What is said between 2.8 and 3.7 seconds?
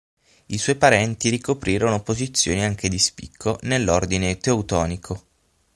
di spicco